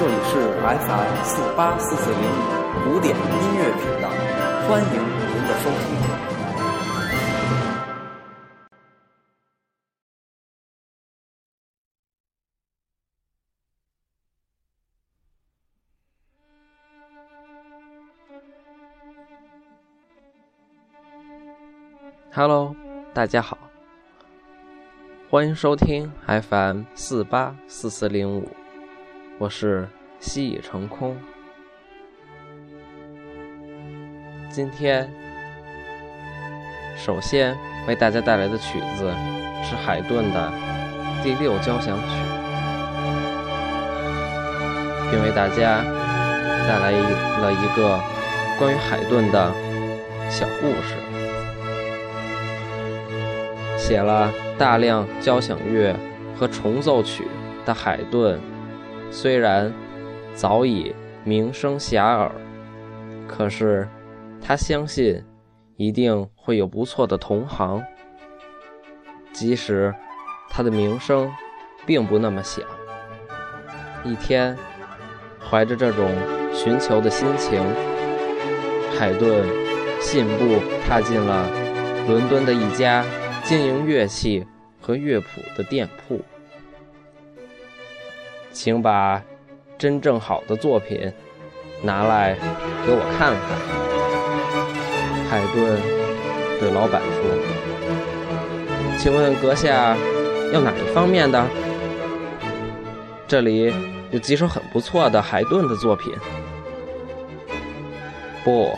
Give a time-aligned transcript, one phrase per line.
[0.00, 3.22] 这里是 FM 四八四四零五古典音
[3.58, 4.08] 乐频道，
[4.66, 5.78] 欢迎您的收听。
[22.32, 22.74] Hello，
[23.12, 23.58] 大家好，
[25.28, 28.48] 欢迎收听 FM 四八四四零五，
[29.40, 29.88] 我是
[30.18, 31.16] 西已成空。
[34.50, 35.10] 今天
[36.94, 37.56] 首先
[37.88, 39.10] 为大家带来的曲子
[39.64, 40.52] 是海顿的
[41.22, 42.16] 第六交响曲，
[45.10, 45.82] 并为大家
[46.68, 47.98] 带来了一个
[48.58, 49.50] 关于海顿的
[50.28, 50.94] 小故事。
[53.78, 55.96] 写了大量交响乐
[56.38, 57.26] 和重奏曲
[57.64, 58.38] 的海顿，
[59.10, 59.72] 虽然
[60.34, 62.30] 早已名声遐迩，
[63.26, 63.88] 可是
[64.40, 65.22] 他相信
[65.76, 67.82] 一定会有不错的同行，
[69.32, 69.94] 即使
[70.48, 71.30] 他的名声
[71.84, 72.64] 并不那么响。
[74.04, 74.56] 一天，
[75.38, 76.08] 怀着这种
[76.54, 77.62] 寻求的心情，
[78.98, 79.46] 海顿
[80.00, 81.48] 信步踏进了
[82.08, 83.04] 伦敦的一家。
[83.42, 84.46] 经营乐器
[84.80, 86.20] 和乐谱的店铺，
[88.62, 89.22] 请把
[89.78, 91.10] 真正好的作品
[91.80, 92.34] 拿来
[92.84, 93.40] 给我看看。
[95.30, 95.80] 海顿
[96.60, 97.24] 对老板说
[99.00, 99.96] ：“请问阁下
[100.52, 101.42] 要哪一方面的？
[103.26, 103.72] 这里
[104.10, 106.12] 有几首很不错的海顿的作品。”
[108.44, 108.76] 不，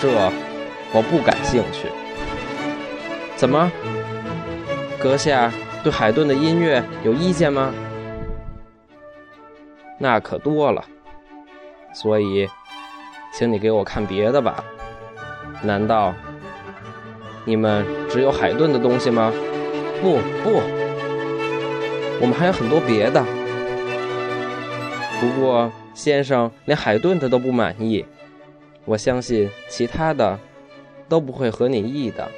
[0.00, 0.08] 这
[0.92, 1.86] 我不感兴趣。
[3.36, 3.70] 怎么，
[4.98, 5.52] 阁下
[5.84, 7.72] 对海顿的音乐有意见吗？
[9.98, 10.84] 那可多了，
[11.94, 12.48] 所以，
[13.32, 14.62] 请你给我看别的吧。
[15.62, 16.14] 难道
[17.44, 19.32] 你们只有海顿的东西吗？
[20.02, 20.60] 不不，
[22.20, 23.24] 我们还有很多别的。
[25.18, 28.04] 不过，先生连海顿的都不满意，
[28.84, 30.38] 我相信其他的
[31.08, 32.28] 都不会合你意的。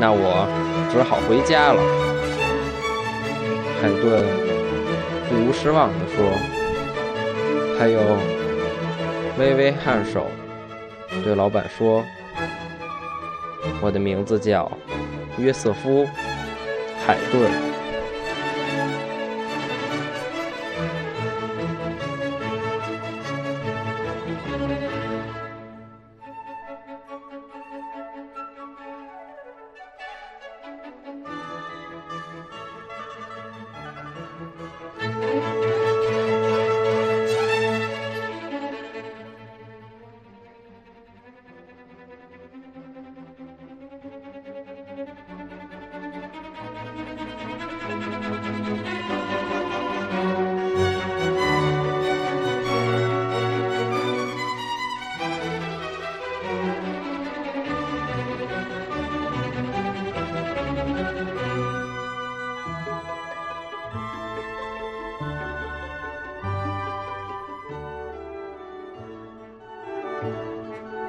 [0.00, 0.48] 那我
[0.90, 1.80] 只好回家了。”
[3.80, 4.24] 海顿
[5.28, 6.30] 不无失望地说。
[7.78, 8.00] 还有，
[9.38, 10.26] 微微颔首，
[11.22, 12.04] 对老板说
[13.80, 14.70] ：“我的名字叫
[15.38, 16.04] 约瑟夫·
[17.06, 17.48] 海顿。”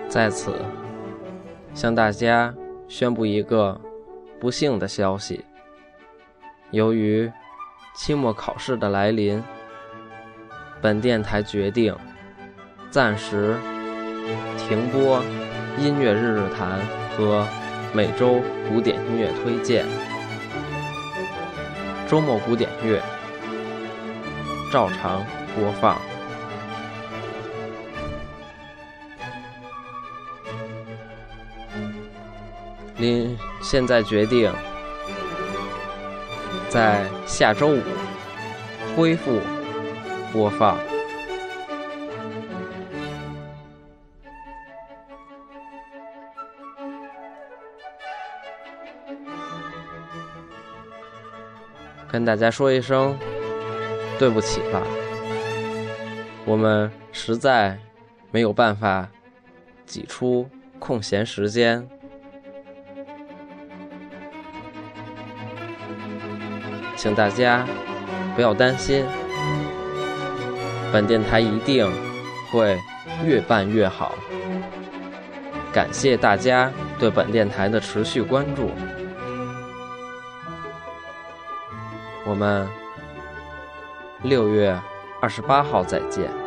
[0.07, 0.53] 在此，
[1.73, 2.53] 向大家
[2.88, 3.79] 宣布一个
[4.40, 5.45] 不幸的消息：
[6.72, 7.31] 由于
[7.95, 9.41] 期末考试的来临，
[10.81, 11.96] 本电台决定
[12.90, 13.56] 暂时
[14.57, 15.22] 停播
[15.78, 16.79] 音乐日日谈
[17.16, 17.47] 和
[17.94, 19.85] 每周古典音乐推荐。
[22.09, 23.00] 周末古典乐
[24.72, 25.24] 照常
[25.56, 26.02] 播放。
[32.97, 34.52] 您现在决定
[36.68, 37.81] 在下周五
[38.97, 39.40] 恢复
[40.34, 40.89] 播放。
[52.11, 53.17] 跟大家说一声
[54.17, 54.82] 对不起了，
[56.44, 57.78] 我们实在
[58.32, 59.08] 没有办法
[59.85, 61.88] 挤出空闲时间。
[66.96, 67.66] 请大家
[68.35, 69.05] 不要担心，
[70.91, 71.90] 本电台一定
[72.52, 72.78] 会
[73.23, 74.16] 越办越好。
[75.72, 78.72] 感谢大家对本电台的持续关注，
[82.29, 82.70] 我们
[84.22, 84.79] 六月
[85.20, 86.39] 二十八号再见。